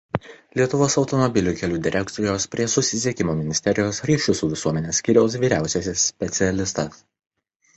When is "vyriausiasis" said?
5.45-6.09